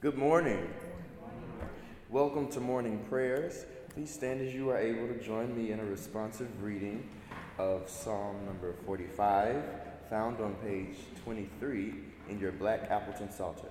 [0.00, 0.66] Good morning.
[2.08, 3.66] Welcome to morning prayers.
[3.92, 7.06] Please stand as you are able to join me in a responsive reading
[7.58, 9.62] of Psalm number 45,
[10.08, 11.92] found on page 23
[12.30, 13.68] in your Black Appleton Psalter.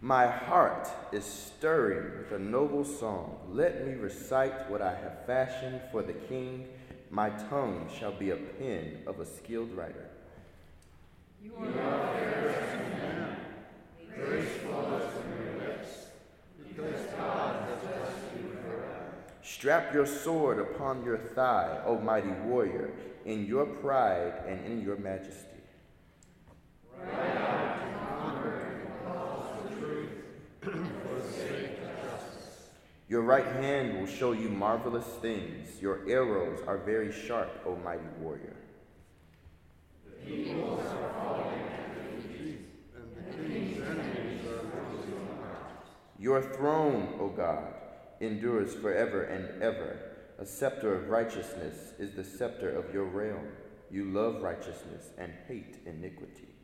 [0.00, 3.36] My heart is stirring with a noble song.
[3.52, 6.66] Let me recite what I have fashioned for the king.
[7.10, 10.08] My tongue shall be a pen of a skilled writer.
[11.42, 13.36] You are fair man,
[14.14, 15.92] graceful as your lips,
[16.58, 19.14] because God has blessed you forever.
[19.42, 22.90] Strap your sword upon your thigh, O mighty warrior,
[23.24, 25.46] in your pride and in your majesty.
[27.00, 30.10] Right out to conquer and cause the truth
[30.60, 32.68] for the sake of justice.
[33.08, 35.80] Your right hand will show you marvelous things.
[35.80, 38.54] Your arrows are very sharp, O mighty warrior.
[40.04, 44.58] The peoples are falling at your feet, and the king's enemies are
[45.40, 45.86] heart.
[46.18, 47.72] Your throne, O God,
[48.20, 50.00] endures forever and ever.
[50.38, 53.48] A scepter of righteousness is the scepter of your realm.
[53.90, 56.57] You love righteousness and hate iniquity.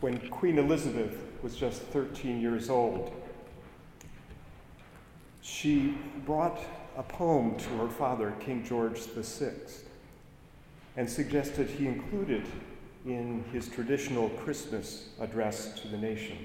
[0.00, 3.12] When Queen Elizabeth was just 13 years old.
[5.42, 6.58] She brought
[6.96, 9.52] a poem to her father, King George VI,
[10.96, 12.46] and suggested he include it
[13.06, 16.36] in his traditional Christmas address to the nation.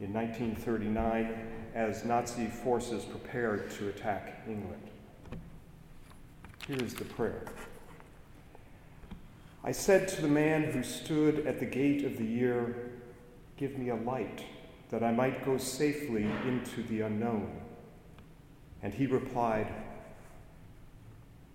[0.00, 1.34] In 1939,
[1.74, 4.82] as Nazi forces prepared to attack England.
[6.66, 7.42] Here is the prayer.
[9.68, 12.90] I said to the man who stood at the gate of the year,
[13.58, 14.42] Give me a light,
[14.88, 17.52] that I might go safely into the unknown.
[18.82, 19.70] And he replied,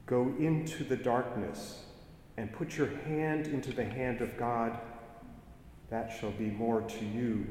[0.06, 1.86] Go into the darkness
[2.38, 4.78] and put your hand into the hand of God.
[5.90, 7.48] That shall be more to you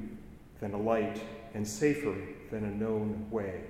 [0.60, 1.20] than a light
[1.54, 2.14] and safer
[2.52, 3.62] than a known way.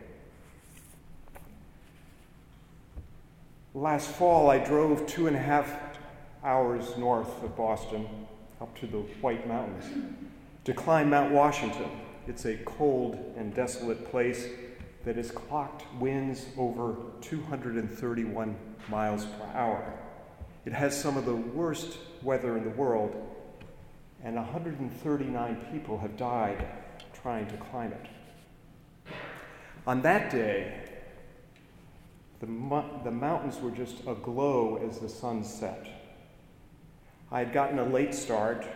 [3.73, 5.92] Last fall, I drove two and a half
[6.45, 8.07] hours north of Boston
[8.61, 9.85] up to the White Mountains
[10.65, 11.91] to climb Mount Washington.
[12.27, 14.47] It's a cold and desolate place
[15.05, 18.57] that has clocked winds over 231
[18.89, 19.93] miles per hour.
[20.65, 23.17] It has some of the worst weather in the world,
[24.23, 26.65] and 139 people have died
[27.23, 28.07] trying to climb it.
[29.87, 30.81] On that day,
[32.39, 32.47] the,
[33.05, 36.02] the mountains were just aglow as the sun set.
[37.33, 38.67] I had gotten a late start,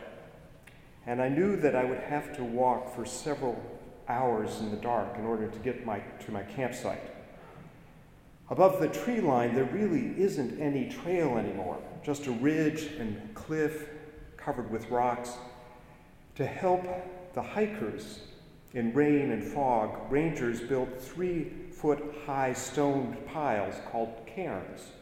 [1.06, 3.62] and I knew that I would have to walk for several
[4.08, 7.02] hours in the dark in order to get my, to my campsite.
[8.48, 13.90] Above the tree line, there really isn't any trail anymore, just a ridge and cliff
[14.38, 15.34] covered with rocks.
[16.36, 16.86] To help
[17.34, 18.20] the hikers
[18.72, 24.92] in rain and fog, rangers built three foot high stone piles called cairns.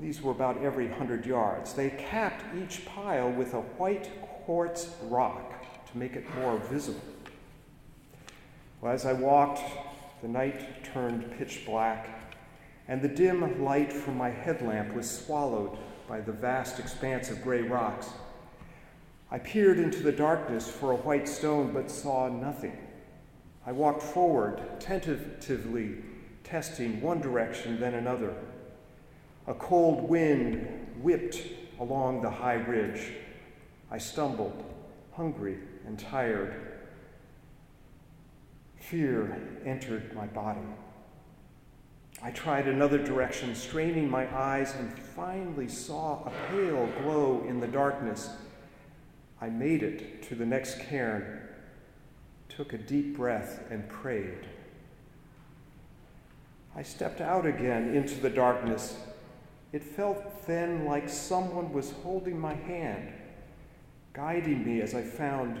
[0.00, 1.74] These were about every hundred yards.
[1.74, 7.02] They capped each pile with a white quartz rock to make it more visible.
[8.80, 9.60] Well, as I walked,
[10.22, 12.32] the night turned pitch black,
[12.88, 15.76] and the dim light from my headlamp was swallowed
[16.08, 18.08] by the vast expanse of gray rocks.
[19.30, 22.76] I peered into the darkness for a white stone, but saw nothing.
[23.66, 25.98] I walked forward, tentatively
[26.42, 28.34] testing one direction, then another.
[29.46, 31.42] A cold wind whipped
[31.78, 33.12] along the high ridge.
[33.90, 34.64] I stumbled,
[35.12, 36.54] hungry and tired.
[38.76, 40.60] Fear entered my body.
[42.22, 47.66] I tried another direction, straining my eyes, and finally saw a pale glow in the
[47.66, 48.30] darkness.
[49.40, 51.40] I made it to the next cairn,
[52.50, 54.46] took a deep breath, and prayed.
[56.76, 58.96] I stepped out again into the darkness.
[59.72, 63.12] It felt then like someone was holding my hand,
[64.12, 65.60] guiding me as I found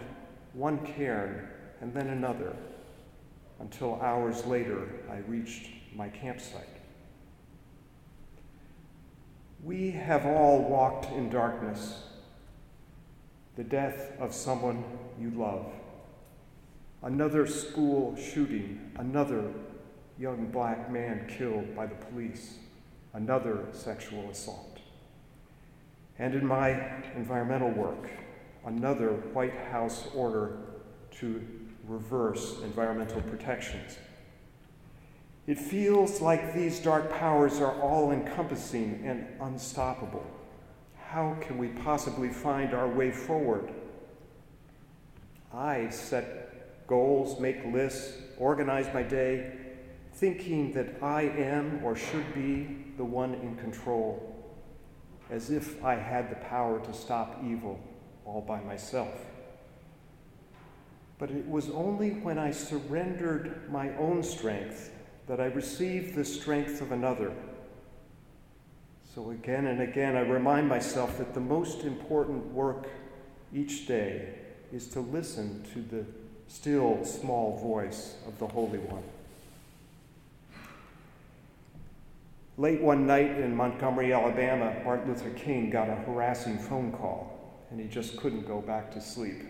[0.52, 1.48] one cairn
[1.80, 2.56] and then another,
[3.60, 6.66] until hours later I reached my campsite.
[9.62, 12.04] We have all walked in darkness
[13.56, 14.82] the death of someone
[15.20, 15.66] you love,
[17.02, 19.52] another school shooting, another
[20.18, 22.54] young black man killed by the police,
[23.12, 24.78] another sexual assault.
[26.18, 26.70] And in my
[27.16, 28.10] environmental work,
[28.66, 30.58] another White House order
[31.12, 31.42] to
[31.86, 33.98] reverse environmental protections.
[35.46, 40.26] It feels like these dark powers are all encompassing and unstoppable
[41.10, 43.72] how can we possibly find our way forward?
[45.52, 49.54] I set goals, make lists, organize my day,
[50.12, 54.34] thinking that I am or should be the one in control,
[55.30, 57.80] as if I had the power to stop evil
[58.24, 59.14] all by myself.
[61.18, 64.90] But it was only when I surrendered my own strength
[65.26, 67.32] that I received the strength of another
[69.14, 72.88] so again and again, I remind myself that the most important work
[73.52, 74.34] each day
[74.72, 76.04] is to listen to the
[76.46, 79.02] still small voice of the Holy One.
[82.60, 87.80] Late one night in Montgomery, Alabama, Martin Luther King got a harassing phone call, and
[87.80, 89.40] he just couldn't go back to sleep.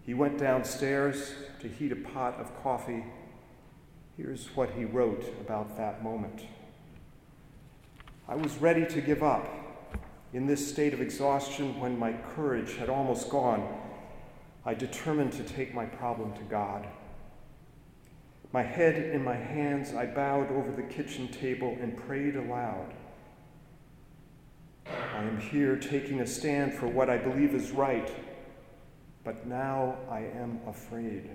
[0.00, 3.04] He went downstairs to heat a pot of coffee.
[4.16, 6.40] Here's what he wrote about that moment.
[8.26, 9.46] I was ready to give up.
[10.32, 13.78] In this state of exhaustion, when my courage had almost gone,
[14.64, 16.86] I determined to take my problem to God.
[18.52, 22.94] My head in my hands, I bowed over the kitchen table and prayed aloud.
[24.86, 28.10] I am here taking a stand for what I believe is right,
[29.22, 31.28] but now I am afraid.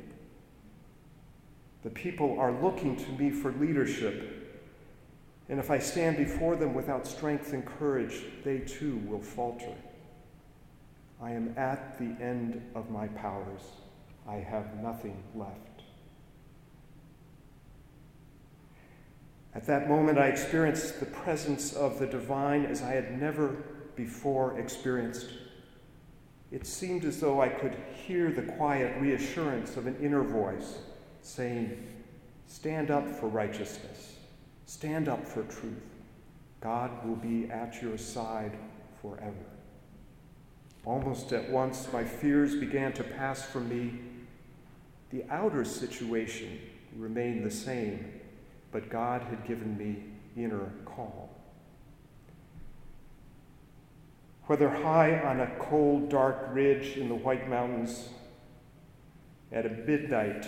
[1.83, 4.57] The people are looking to me for leadership,
[5.49, 9.75] and if I stand before them without strength and courage, they too will falter.
[11.21, 13.61] I am at the end of my powers.
[14.27, 15.72] I have nothing left.
[19.55, 23.55] At that moment, I experienced the presence of the divine as I had never
[23.95, 25.27] before experienced.
[26.51, 30.79] It seemed as though I could hear the quiet reassurance of an inner voice
[31.21, 31.87] saying,
[32.47, 34.15] Stand up for righteousness,
[34.65, 35.81] stand up for truth.
[36.61, 38.57] God will be at your side
[39.01, 39.33] forever.
[40.85, 43.99] Almost at once, my fears began to pass from me.
[45.11, 46.59] The outer situation
[46.97, 48.21] remained the same
[48.73, 50.03] but God had given me
[50.35, 51.29] inner calm.
[54.47, 58.09] Whether high on a cold, dark ridge in the White Mountains,
[59.51, 60.47] at a midnight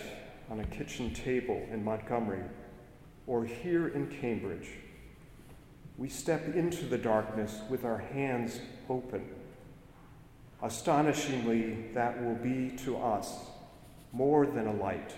[0.49, 2.43] on a kitchen table in Montgomery,
[3.27, 4.69] or here in Cambridge,
[5.97, 9.23] we step into the darkness with our hands open.
[10.61, 13.33] Astonishingly, that will be to us
[14.11, 15.13] more than a light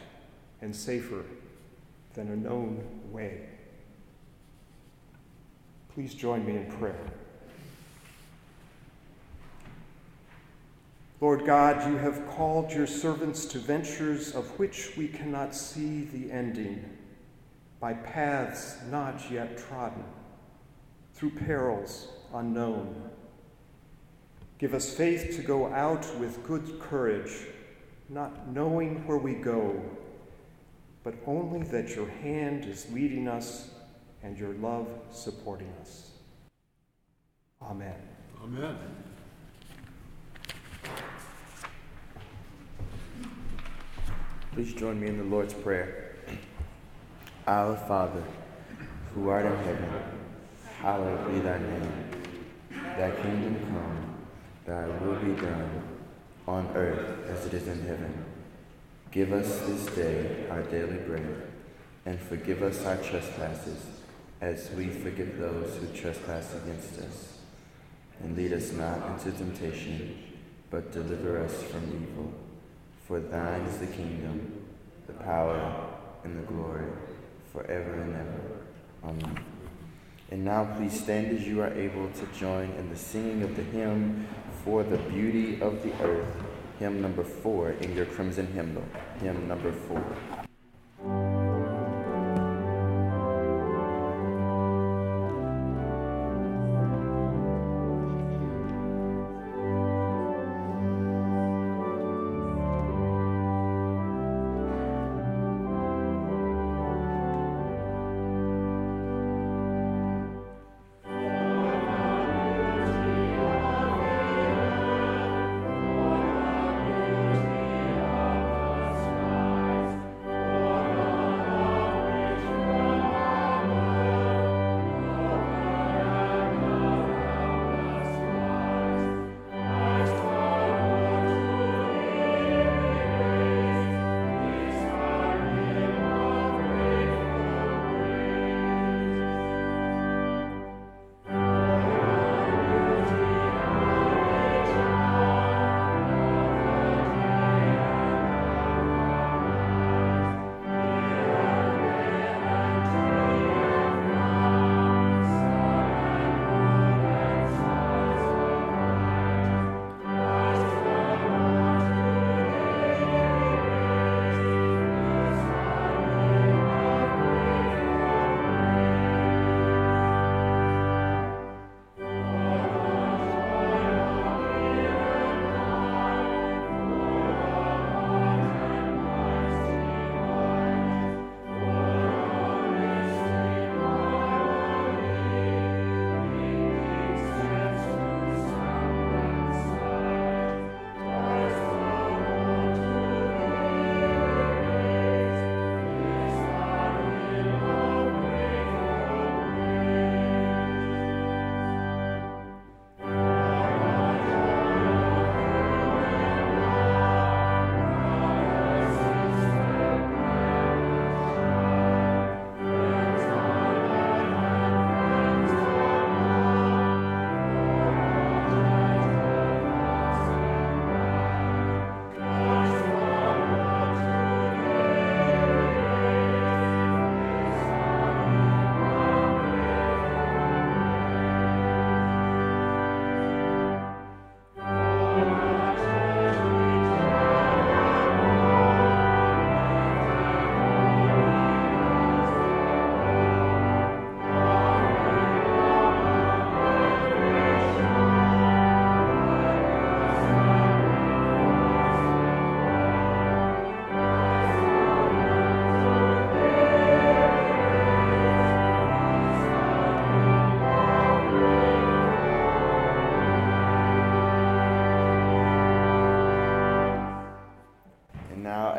[0.61, 1.23] and safer
[2.17, 3.41] than a known way.
[5.93, 6.99] Please join me in prayer.
[11.21, 16.31] Lord God, you have called your servants to ventures of which we cannot see the
[16.31, 16.97] ending,
[17.79, 20.03] by paths not yet trodden,
[21.13, 23.11] through perils unknown.
[24.57, 27.45] Give us faith to go out with good courage,
[28.09, 29.79] not knowing where we go
[31.07, 33.69] but only that your hand is leading us
[34.23, 36.11] and your love supporting us.
[37.61, 37.95] Amen.
[38.43, 38.75] Amen.
[44.51, 46.17] Please join me in the Lord's Prayer.
[47.47, 48.25] Our Father,
[49.15, 49.89] who art in heaven,
[50.81, 52.03] hallowed be thy name.
[52.97, 54.25] Thy kingdom come,
[54.65, 55.83] thy will be done,
[56.45, 58.25] on earth as it is in heaven.
[59.17, 61.41] Give us this day our daily bread,
[62.05, 63.83] and forgive us our trespasses,
[64.41, 67.39] as we forgive those who trespass against us.
[68.19, 70.19] And lead us not into temptation,
[70.69, 72.31] but deliver us from evil.
[73.07, 74.67] For thine is the kingdom,
[75.07, 75.89] the power,
[76.23, 76.85] and the glory,
[77.51, 78.41] forever and ever.
[79.03, 79.43] Amen.
[80.29, 83.63] And now please stand as you are able to join in the singing of the
[83.63, 84.27] hymn,
[84.63, 86.46] For the Beauty of the Earth
[86.79, 88.85] hymn number four in your crimson hymnal,
[89.19, 90.03] hymn number four.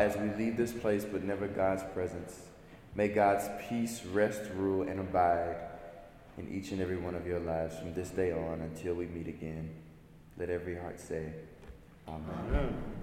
[0.08, 2.40] As we leave this place, but never God's presence.
[2.94, 5.56] May God's peace rest, rule, and abide
[6.38, 9.28] in each and every one of your lives from this day on until we meet
[9.28, 9.70] again.
[10.38, 11.32] Let every heart say,
[12.08, 12.22] Amen.
[12.48, 12.97] Amen.